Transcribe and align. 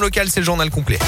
local, 0.00 0.28
c'est 0.28 0.40
le 0.40 0.46
journal 0.46 0.70
complet. 0.70 0.98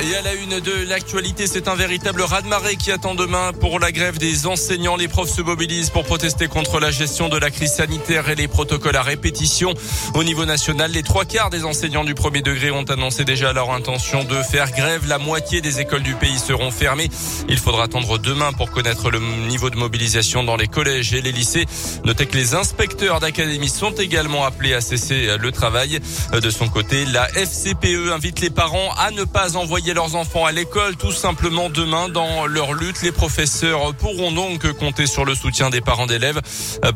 Et 0.00 0.14
à 0.14 0.22
la 0.22 0.34
une 0.34 0.60
de 0.60 0.88
l'actualité, 0.88 1.48
c'est 1.48 1.66
un 1.66 1.74
véritable 1.74 2.22
raz-de-marée 2.22 2.76
qui 2.76 2.92
attend 2.92 3.16
demain 3.16 3.52
pour 3.52 3.80
la 3.80 3.90
grève 3.90 4.18
des 4.18 4.46
enseignants. 4.46 4.94
Les 4.94 5.08
profs 5.08 5.34
se 5.34 5.42
mobilisent 5.42 5.90
pour 5.90 6.04
protester 6.04 6.46
contre 6.46 6.78
la 6.78 6.92
gestion 6.92 7.28
de 7.28 7.36
la 7.36 7.50
crise 7.50 7.72
sanitaire 7.72 8.28
et 8.28 8.36
les 8.36 8.46
protocoles 8.46 8.94
à 8.94 9.02
répétition. 9.02 9.74
Au 10.14 10.22
niveau 10.22 10.44
national, 10.44 10.92
les 10.92 11.02
trois 11.02 11.24
quarts 11.24 11.50
des 11.50 11.64
enseignants 11.64 12.04
du 12.04 12.14
premier 12.14 12.42
degré 12.42 12.70
ont 12.70 12.84
annoncé 12.84 13.24
déjà 13.24 13.52
leur 13.52 13.72
intention 13.72 14.22
de 14.22 14.40
faire 14.40 14.70
grève. 14.70 15.08
La 15.08 15.18
moitié 15.18 15.60
des 15.60 15.80
écoles 15.80 16.04
du 16.04 16.14
pays 16.14 16.38
seront 16.38 16.70
fermées. 16.70 17.08
Il 17.48 17.58
faudra 17.58 17.84
attendre 17.84 18.18
demain 18.18 18.52
pour 18.52 18.70
connaître 18.70 19.10
le 19.10 19.18
niveau 19.48 19.68
de 19.68 19.76
mobilisation 19.76 20.44
dans 20.44 20.56
les 20.56 20.68
collèges 20.68 21.12
et 21.12 21.22
les 21.22 21.32
lycées. 21.32 21.66
Notez 22.04 22.26
que 22.26 22.36
les 22.36 22.54
inspecteurs 22.54 23.18
d'académie 23.18 23.68
sont 23.68 23.92
également 23.92 24.44
appelés 24.44 24.74
à 24.74 24.80
cesser 24.80 25.36
le 25.40 25.50
travail. 25.50 25.98
De 26.32 26.50
son 26.50 26.68
côté, 26.68 27.04
la 27.06 27.28
FCPE 27.30 28.12
invite 28.12 28.40
les 28.40 28.50
parents 28.50 28.92
à 28.96 29.10
ne 29.10 29.24
pas 29.24 29.56
envoyer 29.56 29.87
leurs 29.94 30.16
enfants 30.16 30.44
à 30.44 30.52
l'école 30.52 30.96
tout 30.96 31.12
simplement 31.12 31.70
demain 31.70 32.08
dans 32.08 32.46
leur 32.46 32.72
lutte. 32.72 33.02
Les 33.02 33.12
professeurs 33.12 33.94
pourront 33.94 34.32
donc 34.32 34.70
compter 34.72 35.06
sur 35.06 35.24
le 35.24 35.34
soutien 35.34 35.70
des 35.70 35.80
parents 35.80 36.06
d'élèves. 36.06 36.40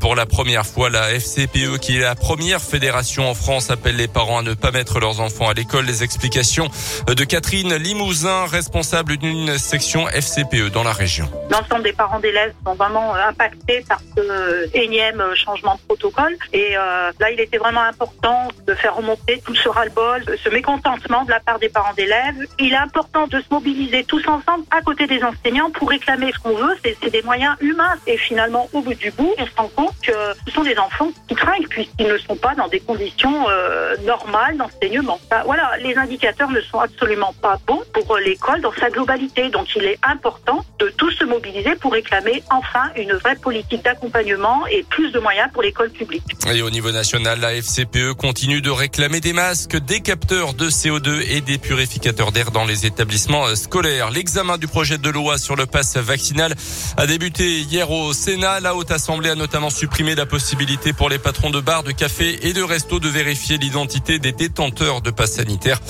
Pour 0.00 0.14
la 0.14 0.26
première 0.26 0.66
fois, 0.66 0.90
la 0.90 1.12
FCPE, 1.12 1.78
qui 1.80 1.96
est 1.96 2.00
la 2.00 2.14
première 2.14 2.60
fédération 2.60 3.28
en 3.28 3.34
France, 3.34 3.70
appelle 3.70 3.96
les 3.96 4.08
parents 4.08 4.38
à 4.38 4.42
ne 4.42 4.54
pas 4.54 4.70
mettre 4.70 5.00
leurs 5.00 5.20
enfants 5.20 5.48
à 5.48 5.54
l'école. 5.54 5.84
Les 5.84 6.02
explications 6.02 6.68
de 7.06 7.24
Catherine 7.24 7.74
Limousin, 7.74 8.46
responsable 8.46 9.16
d'une 9.16 9.58
section 9.58 10.08
FCPE 10.08 10.70
dans 10.72 10.82
la 10.82 10.92
région. 10.92 11.28
L'ensemble 11.50 11.84
des 11.84 11.92
parents 11.92 12.20
d'élèves 12.20 12.52
sont 12.64 12.74
vraiment 12.74 13.14
impactés 13.14 13.84
par 13.88 14.00
ce 14.16 14.76
énième 14.76 15.22
changement 15.34 15.74
de 15.74 15.80
protocole. 15.80 16.36
Et 16.52 16.76
euh, 16.76 17.10
là, 17.18 17.30
il 17.30 17.40
était 17.40 17.58
vraiment 17.58 17.82
important 17.82 18.48
de 18.66 18.74
faire 18.74 18.96
remonter 18.96 19.40
tout 19.44 19.54
ce 19.54 19.68
ras-le-bol, 19.68 20.24
ce 20.42 20.48
mécontentement 20.50 21.24
de 21.24 21.30
la 21.30 21.40
part 21.40 21.58
des 21.58 21.68
parents 21.68 21.94
d'élèves. 21.94 22.36
Il 22.58 22.74
a 22.74 22.81
important 22.82 23.26
de 23.26 23.40
se 23.40 23.46
mobiliser 23.50 24.04
tous 24.04 24.26
ensemble 24.26 24.64
à 24.70 24.80
côté 24.82 25.06
des 25.06 25.22
enseignants 25.22 25.70
pour 25.70 25.88
réclamer 25.88 26.32
ce 26.32 26.38
qu'on 26.38 26.56
veut. 26.56 26.74
C'est 26.84 27.10
des 27.10 27.22
moyens 27.22 27.56
humains. 27.60 27.94
Et 28.06 28.16
finalement, 28.16 28.68
au 28.72 28.82
bout 28.82 28.94
du 28.94 29.10
bout, 29.12 29.32
on 29.38 29.46
se 29.46 29.56
rend 29.56 29.70
compte 29.74 29.94
que 30.02 30.12
ce 30.46 30.52
sont 30.52 30.64
des 30.64 30.76
enfants 30.78 31.10
qui 31.28 31.34
trinquent 31.34 31.68
puisqu'ils 31.68 32.08
ne 32.08 32.18
sont 32.18 32.36
pas 32.36 32.54
dans 32.54 32.68
des 32.68 32.80
conditions 32.80 33.48
euh, 33.48 33.96
normales 34.04 34.56
d'enseignement. 34.56 35.20
Bah, 35.30 35.42
voilà, 35.44 35.70
les 35.80 35.96
indicateurs 35.96 36.50
ne 36.50 36.60
sont 36.60 36.80
absolument 36.80 37.34
pas 37.40 37.58
bons 37.66 37.82
pour 37.92 38.16
l'école 38.18 38.60
dans 38.60 38.72
sa 38.72 38.90
globalité. 38.90 39.48
Donc 39.50 39.68
il 39.76 39.84
est 39.84 39.98
important 40.02 40.64
de 40.78 40.88
tous 40.96 41.12
se 41.12 41.24
mobiliser 41.24 41.76
pour 41.76 41.92
réclamer 41.92 42.42
enfin 42.50 42.90
une 42.96 43.12
vraie 43.12 43.36
politique 43.36 43.82
d'accompagnement 43.84 44.66
et 44.66 44.84
plus 44.88 45.10
de 45.12 45.20
moyens 45.20 45.48
pour 45.52 45.62
l'école 45.62 45.90
publique. 45.90 46.24
Et 46.52 46.62
au 46.62 46.70
niveau 46.70 46.90
national, 46.90 47.40
la 47.40 47.54
FCPE 47.54 48.14
continue 48.18 48.60
de 48.60 48.70
réclamer 48.70 49.20
des 49.20 49.32
masques, 49.32 49.76
des 49.76 50.00
capteurs 50.00 50.54
de 50.54 50.68
CO2 50.68 51.22
et 51.30 51.40
des 51.40 51.58
purificateurs 51.58 52.32
d'air 52.32 52.50
dans 52.50 52.64
les 52.64 52.71
les 52.72 52.86
établissements 52.86 53.44
euh, 53.44 53.54
scolaires. 53.54 54.10
L'examen 54.10 54.56
du 54.56 54.66
projet 54.66 54.96
de 54.96 55.10
loi 55.10 55.36
sur 55.36 55.56
le 55.56 55.66
pass 55.66 55.98
vaccinal 55.98 56.54
a 56.96 57.06
débuté 57.06 57.60
hier 57.60 57.90
au 57.90 58.14
Sénat. 58.14 58.60
La 58.60 58.74
Haute 58.74 58.90
Assemblée 58.90 59.28
a 59.28 59.34
notamment 59.34 59.68
supprimé 59.68 60.14
la 60.14 60.24
possibilité 60.24 60.94
pour 60.94 61.10
les 61.10 61.18
patrons 61.18 61.50
de 61.50 61.60
bars, 61.60 61.82
de 61.82 61.92
cafés 61.92 62.48
et 62.48 62.54
de 62.54 62.62
restos 62.62 62.98
de 62.98 63.10
vérifier 63.10 63.58
l'identité 63.58 64.18
des 64.18 64.32
détenteurs 64.32 65.02
de 65.02 65.10
pass 65.10 65.32
sanitaire. 65.32 65.80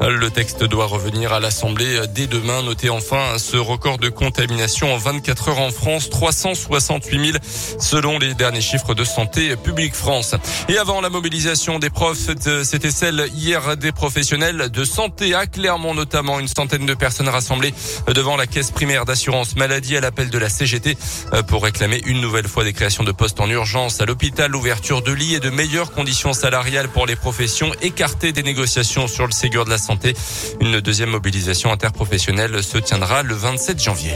Le 0.00 0.30
texte 0.30 0.64
doit 0.64 0.86
revenir 0.86 1.34
à 1.34 1.40
l'Assemblée 1.40 2.00
dès 2.14 2.26
demain. 2.26 2.62
Notez 2.62 2.88
enfin 2.88 3.36
ce 3.36 3.58
record 3.58 3.98
de 3.98 4.08
contamination 4.08 4.94
en 4.94 4.96
24 4.96 5.50
heures 5.50 5.60
en 5.60 5.70
France, 5.70 6.08
368 6.08 7.32
000 7.32 7.38
selon 7.78 8.18
les 8.18 8.32
derniers 8.32 8.62
chiffres 8.62 8.94
de 8.94 9.04
Santé 9.04 9.56
publique 9.56 9.94
France. 9.94 10.34
Et 10.70 10.78
avant 10.78 11.02
la 11.02 11.10
mobilisation 11.10 11.78
des 11.78 11.90
profs, 11.90 12.30
c'était 12.64 12.90
celle 12.90 13.26
hier 13.34 13.76
des 13.76 13.92
professionnels 13.92 14.70
de 14.70 14.84
santé 14.84 15.34
à 15.34 15.46
Clermont 15.46 15.94
notamment 15.94 16.29
une 16.38 16.48
centaine 16.48 16.86
de 16.86 16.94
personnes 16.94 17.28
rassemblées 17.28 17.74
devant 18.06 18.36
la 18.36 18.46
caisse 18.46 18.70
primaire 18.70 19.04
d'assurance 19.04 19.56
maladie 19.56 19.96
à 19.96 20.00
l'appel 20.00 20.30
de 20.30 20.38
la 20.38 20.48
CGT 20.48 20.96
euh, 21.32 21.42
pour 21.42 21.64
réclamer 21.64 22.00
une 22.06 22.20
nouvelle 22.20 22.46
fois 22.46 22.64
des 22.64 22.72
créations 22.72 23.04
de 23.04 23.12
postes 23.12 23.40
en 23.40 23.48
urgence 23.48 24.00
à 24.00 24.06
l'hôpital, 24.06 24.50
l'ouverture 24.50 25.02
de 25.02 25.12
lits 25.12 25.34
et 25.34 25.40
de 25.40 25.50
meilleures 25.50 25.92
conditions 25.92 26.32
salariales 26.32 26.88
pour 26.88 27.06
les 27.06 27.16
professions 27.16 27.72
écartées 27.82 28.32
des 28.32 28.42
négociations 28.42 29.08
sur 29.08 29.26
le 29.26 29.32
Ségur 29.32 29.64
de 29.64 29.70
la 29.70 29.78
santé. 29.78 30.14
Une 30.60 30.80
deuxième 30.80 31.10
mobilisation 31.10 31.72
interprofessionnelle 31.72 32.62
se 32.62 32.78
tiendra 32.78 33.22
le 33.22 33.34
27 33.34 33.82
janvier. 33.82 34.12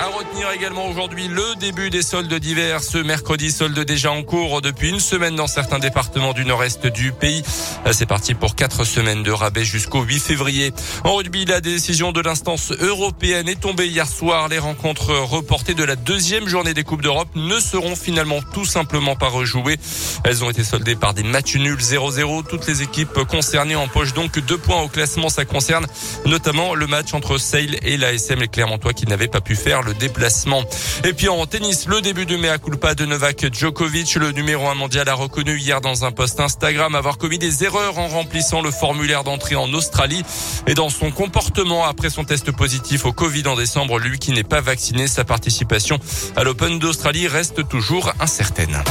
À 0.00 0.06
retenir 0.06 0.48
également 0.52 0.86
aujourd'hui 0.86 1.26
le 1.26 1.56
début 1.58 1.90
des 1.90 2.02
soldes 2.02 2.32
d'hiver. 2.32 2.84
Ce 2.84 2.98
mercredi, 2.98 3.50
soldes 3.50 3.80
déjà 3.80 4.12
en 4.12 4.22
cours 4.22 4.62
depuis 4.62 4.90
une 4.90 5.00
semaine 5.00 5.34
dans 5.34 5.48
certains 5.48 5.80
départements 5.80 6.32
du 6.32 6.44
nord-est 6.44 6.86
du 6.86 7.10
pays. 7.10 7.42
C'est 7.90 8.06
parti 8.06 8.34
pour 8.34 8.54
quatre 8.54 8.84
semaines 8.84 9.24
de 9.24 9.32
rabais 9.32 9.64
jusqu'au 9.64 10.02
8 10.02 10.20
février. 10.20 10.72
En 11.02 11.16
rugby, 11.16 11.46
la 11.46 11.60
décision 11.60 12.12
de 12.12 12.20
l'instance 12.20 12.70
européenne 12.70 13.48
est 13.48 13.58
tombée 13.60 13.88
hier 13.88 14.06
soir. 14.06 14.46
Les 14.46 14.60
rencontres 14.60 15.10
reportées 15.10 15.74
de 15.74 15.82
la 15.82 15.96
deuxième 15.96 16.46
journée 16.46 16.74
des 16.74 16.84
Coupes 16.84 17.02
d'Europe 17.02 17.30
ne 17.34 17.58
seront 17.58 17.96
finalement 17.96 18.38
tout 18.54 18.66
simplement 18.66 19.16
pas 19.16 19.28
rejouées. 19.28 19.78
Elles 20.22 20.44
ont 20.44 20.50
été 20.50 20.62
soldées 20.62 20.94
par 20.94 21.12
des 21.12 21.24
matchs 21.24 21.56
nuls 21.56 21.76
0-0. 21.76 22.46
Toutes 22.46 22.68
les 22.68 22.82
équipes 22.82 23.24
concernées 23.28 23.74
empochent 23.74 24.14
donc 24.14 24.38
deux 24.38 24.58
points 24.58 24.80
au 24.80 24.88
classement. 24.88 25.28
Ça 25.28 25.44
concerne 25.44 25.88
notamment 26.24 26.76
le 26.76 26.86
match 26.86 27.14
entre 27.14 27.36
Sale 27.38 27.78
et 27.82 27.96
l'ASM, 27.96 28.38
les 28.38 28.46
Clermontois 28.48 28.92
qui 28.92 29.08
n'avaient 29.08 29.26
pas 29.26 29.40
pu 29.40 29.56
faire 29.56 29.82
déplacement. 29.94 30.62
Et 31.04 31.12
puis 31.12 31.28
en 31.28 31.46
tennis, 31.46 31.86
le 31.86 32.00
début 32.00 32.26
de 32.26 32.36
mea 32.36 32.58
culpa 32.58 32.94
de 32.94 33.04
Novak 33.04 33.52
Djokovic, 33.52 34.14
le 34.16 34.32
numéro 34.32 34.68
1 34.68 34.74
mondial 34.74 35.08
a 35.08 35.14
reconnu 35.14 35.58
hier 35.58 35.80
dans 35.80 36.04
un 36.04 36.12
post 36.12 36.40
Instagram 36.40 36.94
avoir 36.94 37.18
commis 37.18 37.38
des 37.38 37.64
erreurs 37.64 37.98
en 37.98 38.08
remplissant 38.08 38.62
le 38.62 38.70
formulaire 38.70 39.24
d'entrée 39.24 39.56
en 39.56 39.72
Australie 39.72 40.22
et 40.66 40.74
dans 40.74 40.90
son 40.90 41.10
comportement 41.10 41.84
après 41.84 42.10
son 42.10 42.24
test 42.24 42.50
positif 42.52 43.04
au 43.04 43.12
Covid 43.12 43.46
en 43.46 43.56
décembre, 43.56 43.98
lui 43.98 44.18
qui 44.18 44.32
n'est 44.32 44.44
pas 44.44 44.60
vacciné, 44.60 45.06
sa 45.08 45.24
participation 45.24 45.98
à 46.36 46.44
l'Open 46.44 46.78
d'Australie 46.78 47.28
reste 47.28 47.68
toujours 47.68 48.12
incertaine. 48.20 48.82